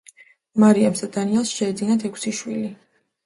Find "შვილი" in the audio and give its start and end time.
2.39-2.73